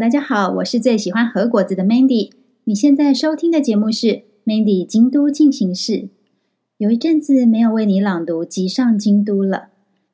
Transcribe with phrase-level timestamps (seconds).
[0.00, 2.30] 大家好，我是最喜欢和果子的 Mandy。
[2.64, 4.06] 你现在收听的节目是
[4.46, 5.92] 《Mandy 京都进行式》。
[6.78, 9.56] 有一阵子没有为你朗读《集上京都》了，《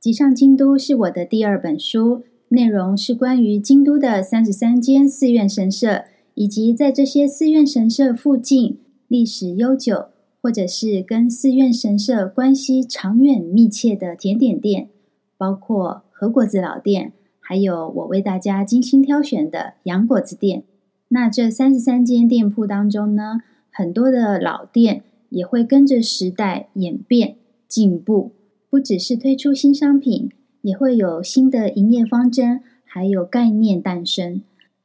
[0.00, 6.02] 集上京都》是我的第二本书，内容是关于京都的三十三间寺院神社，
[6.34, 10.06] 以及在这些寺院神社附近历史悠久，
[10.42, 14.88] 或者是跟寺院神社关系长远密切的甜点店，
[15.36, 17.12] 包括和果子老店。
[17.48, 20.64] 还有我为大家精心挑选的洋果子店。
[21.08, 23.40] 那这三十三间店铺当中呢，
[23.70, 28.32] 很多的老店也会跟着时代演变进步，
[28.68, 30.28] 不只是推出新商品，
[30.60, 34.42] 也会有新的营业方针，还有概念诞生。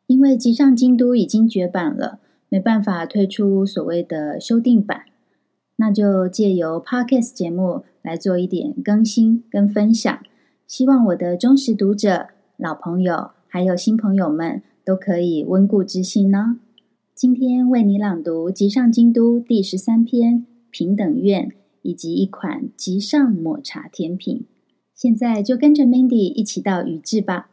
[0.08, 5.02] 因为集上京都已经绝版了，没办法推出所谓的修订版，
[5.75, 10.17] 那就借由 Podcast 节目来做一点更新跟分享，
[10.66, 12.27] 希望我的忠实读者。
[12.57, 16.59] 老朋友，还有新朋友们都可以温故知新呢。
[17.15, 24.45] 今天为你朗读《集上京都》第十三篇平等院，以及一款吉上抹茶甜品。
[24.93, 27.49] 现在就跟着 Mandy 一起到宇治吧。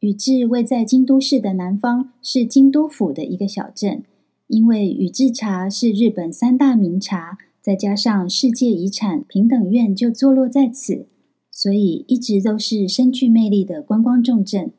[0.00, 4.02] 宇治位在京都市的南方，是京都府的一个小镇。
[4.50, 11.06] 因为宇治茶是日本三大名茶，再加上世界遗产平等院就坐落在此，
[11.52, 14.72] 所以一直都是深具魅力的观光重镇。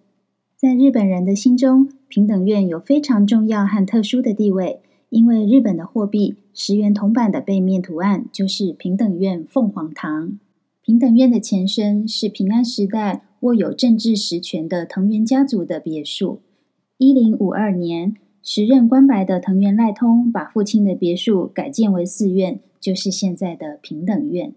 [0.58, 10.38] 在日本人的心中，平等院有非常重要和特殊的地位，因为日本的货币十元铜板的背面图案就是平等院凤凰堂。
[10.84, 16.42] 平等院的前身是平安时代握有政治实权的藤原家族的别墅。
[16.98, 18.18] 一零五二年。
[18.44, 24.54] 时任关白的藤原赖通把父亲的别墅改建为寺院，就是现在的平等院。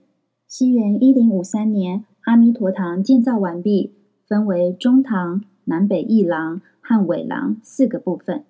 [0.48, 3.92] 西元一零五三年，阿弥陀堂建造完毕，
[4.26, 8.44] 分为中堂、南北翼廊和尾廊四个部分。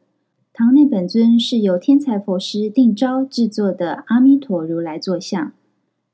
[0.53, 5.53] 堂内本尊是由天才佛师定昭制作的阿弥陀如来坐像，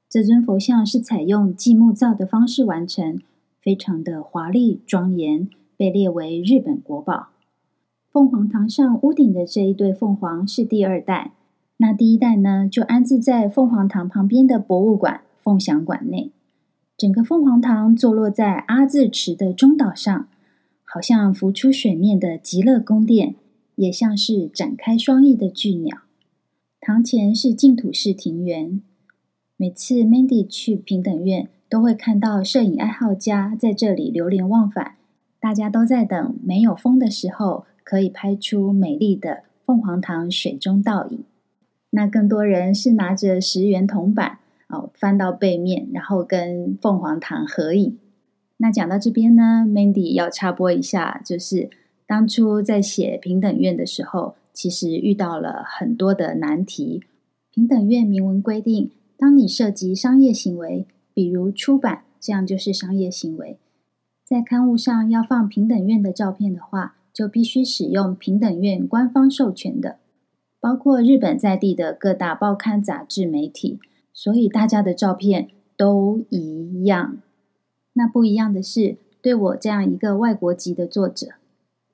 [0.09, 3.19] 这尊佛像是采用继木造的方式完成，
[3.61, 7.28] 非常的华丽庄严，被列为日本国宝。
[8.12, 11.31] 凤凰堂上屋顶的这一对凤凰是第二代，
[11.76, 16.32] 那第一代呢，就安置在凤凰堂旁边的博物馆凤翔馆内。
[16.97, 20.26] 整个凤凰堂坐落在阿字池的中岛上，
[20.84, 23.37] 好像浮出水面的极乐宫殿，
[23.76, 25.98] 也像是展开双翼的巨鸟。
[26.81, 28.82] 堂前是净土式庭园，
[29.56, 34.97] 每次 Mandy 去平等院，都会看到摄影爱好家在这里流连忘返，
[35.38, 37.66] 大家都在等没有风的时候。
[37.91, 41.25] 可以拍出美丽的凤凰堂水中倒影。
[41.91, 47.99] 那更多人是拿着十元铜板哦，翻到背面，然后跟凤凰堂合影。
[48.59, 51.69] 那讲到这边呢，Mandy 要插播一下，就是
[52.06, 57.03] 当初在写平等院的时候，其实遇到了很多的难题。
[57.53, 63.59] 平等院明文规定，当你涉及商业行为，比如出版，这样就是商业行为，
[64.25, 66.95] 在刊物上要放平等院的照片的话。
[67.12, 69.98] 就必须使用平等院官方授权的，
[70.60, 73.78] 包括日本在地的各大报刊杂志媒体，
[74.12, 77.19] 所以大家的照片都一样。
[77.94, 81.28] 那不一样的是，对我这样一个外国籍的作者，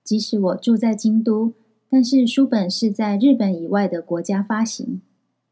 [0.04, 1.54] 即使我住在京都，
[1.88, 5.00] 但是书本是在日本以外的国家发行，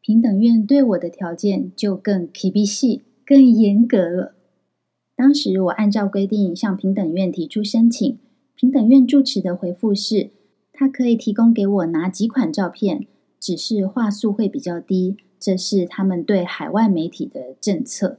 [0.00, 4.34] 平等院对我的条件就更厳しい、更严格了。
[5.16, 8.19] 当时我按照规定向平等院提出申请。
[8.56, 10.31] 平等院住持的回复是，
[10.72, 13.06] 他可以提供给我哪几款照片，
[13.41, 18.19] 只是画素会比较低，这是他们对海外媒体的政策。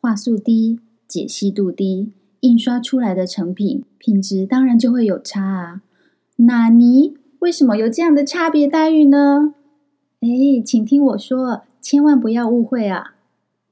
[0.00, 5.82] 画素低，解析度低，印刷出来的成品品质当然就会有差啊。
[6.36, 9.54] 纳尼为什么有这样的差别待遇呢？
[10.20, 13.14] 哎，请听我说，千万不要误会啊！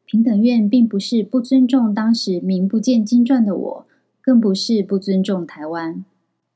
[0.05, 3.87] 平等院并不是不尊重当时名不见经传的我。
[4.23, 6.05] 更不是不尊重台湾，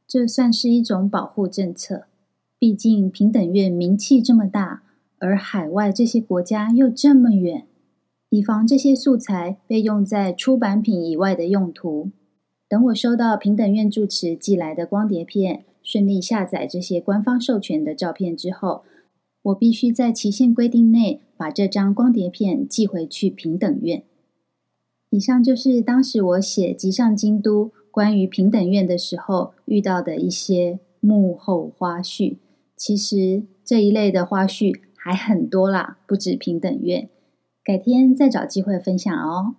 [0.06, 2.04] 这算是一种保护政策。
[2.58, 4.84] 毕竟平等院名气这么大，
[5.18, 7.66] 而海外这些国家又这么远，
[8.30, 12.10] 以防这些素材被用在出版品以外的用途。
[12.68, 18.84] 等我收到平等院住持寄来的光碟片，顺利下载这些官方授权的照片之后，
[19.42, 24.04] 我必须在期限规定内把这张光碟片寄回去平等院。
[25.10, 32.38] 以上就是当时我写《集上京都》关于平等院的时候遇到的一些幕后花絮。
[32.76, 37.08] 其实这一类的花絮还很多啦，不止平等院。
[37.64, 39.54] 改天再找机会分享哦。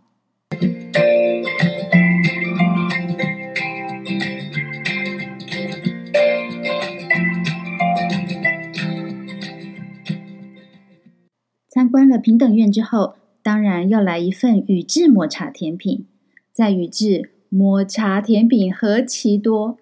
[11.70, 13.16] 参观了平等院之后，
[13.48, 16.06] 当然要来一份宇治抹茶甜品。
[16.52, 19.78] 在宇治，抹茶甜品何其多，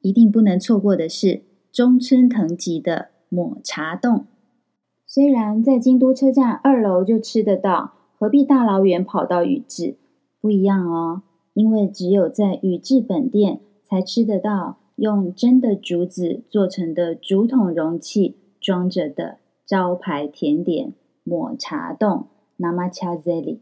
[0.00, 4.24] 一定不能错过的是中村藤吉的抹茶冻。
[5.06, 9.96] 虽然在京都车站二楼就吃得到，何必大老远跑到宇治？
[10.40, 11.20] 不一样哦，
[11.52, 19.36] 因为只有在宇治本店才吃得到用真的竹子做成的竹筒容器装着的
[19.66, 20.94] 招牌甜点。
[21.24, 22.26] 抹茶冻
[22.58, 23.58] Namacha Zeli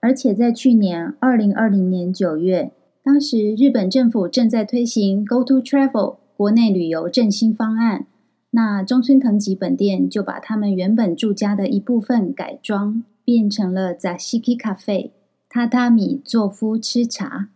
[0.00, 8.06] 而且在去年二零二零年九月，当时日本政府正在推行 Go To Travel 国内旅游振兴方案，
[8.50, 15.10] 那中村藤吉本店就把他们原本住家的一部分改装，变成了 Zashiki Cafe
[15.50, 17.48] 榻榻米坐敷吃茶。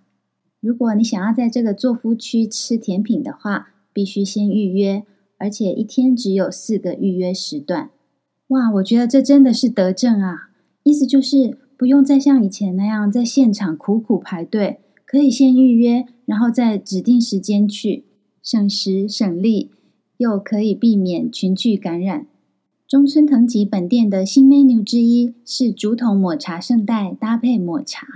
[0.60, 5.04] 如果你想要在这个坐敷区吃甜品的话，必须先预约，
[5.36, 7.90] 而且一天只有四个预约时段。
[8.48, 10.48] 哇，我觉得这真的是德政啊！
[10.82, 18.04] 意思就是不用再像以前那样在现场苦苦排队，可以先预约，然后在指定时间去，
[18.42, 19.70] 省时省力，
[20.16, 22.26] 又可以避免群聚感染。
[22.86, 28.06] 中村藤吉本店的新 menu 之一是竹筒抹茶圣代搭配抹茶，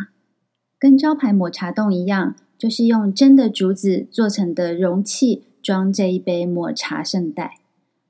[0.78, 7.58] 跟招牌抹茶冻一样，就是用真的竹子做成的容器装这一杯抹茶圣代。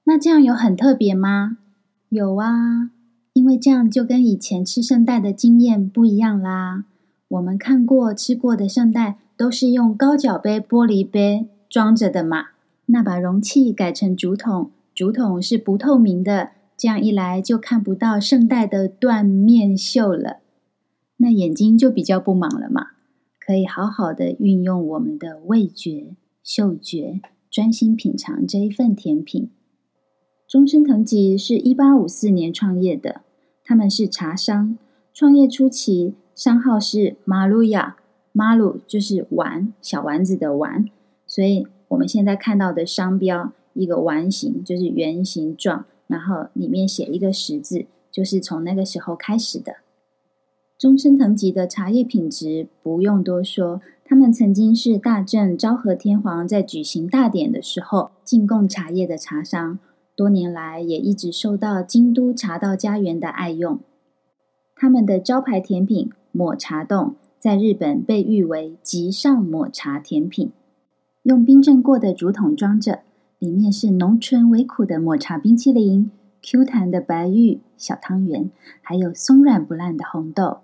[0.04, 1.58] 那这样有很特别吗？
[2.14, 2.90] 有啊，
[3.32, 6.84] 因为这样就跟以前吃圣代的经验不一样啦。
[7.26, 12.48] 我们看过吃过的圣代都是用高脚杯玻璃杯装着的嘛，
[12.84, 20.40] 那把容器改成竹筒，竹筒是不透明的，这样一来就看不到圣代的断面秀了，
[21.16, 22.88] 那眼睛就比较不忙了嘛，
[23.40, 29.48] 可以好好的运用我们的味觉、嗅觉，专心品尝这一份甜品。
[30.52, 33.22] 中村藤吉是一八五四年创业的，
[33.64, 34.76] 他们是茶商。
[35.14, 37.96] 创业初期，商号是马鲁亚，
[38.32, 40.84] 马鲁就是丸，小丸子的丸，
[41.26, 49.76] 所以我们现在看到的商标，一个丸形就是圆形状，然后里面写一个十字，就是从那个时候开始的。
[50.76, 59.78] 中村藤吉的茶叶品质不用多说，他们曾经是大正昭和天皇在举行大典的时候进贡茶叶的茶商。
[60.14, 63.80] 多年来也一直受到京都茶道家园的爱用。
[64.74, 70.52] 他们的招牌甜品抹茶冻在日本被誉为极上抹茶甜品，
[71.22, 73.00] 用冰镇过的竹筒装着，
[73.38, 76.10] 里面是浓醇微苦的抹茶冰淇淋、
[76.42, 78.50] Q 弹的白玉小汤圆，
[78.80, 80.58] 还有松软不烂的红豆。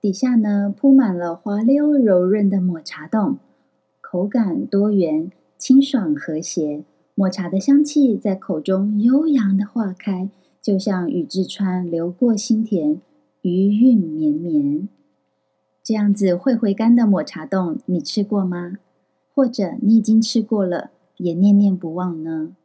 [0.00, 3.38] 底下呢铺满了滑溜柔润的抹茶冻，
[4.00, 6.84] 口感多元、清爽和谐。
[7.16, 10.28] 抹茶的香气在口中悠扬的化开，
[10.60, 13.00] 就像宇治川流过心田，
[13.42, 14.88] 余韵绵绵。
[15.80, 18.78] 这样子会回甘的抹茶冻，你吃过吗？
[19.32, 22.56] 或者你已经吃过了，也念念不忘呢？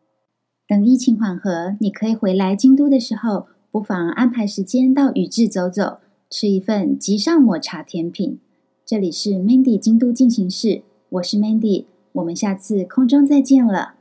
[0.68, 8.40] 等疫情缓和，你可以回来京都的时候，不妨安排时间到宇治走走，吃一份极上抹茶甜品。
[8.84, 13.99] 这里是 Mandy 京都进行式，我是 Mandy，我们下次空中再见了。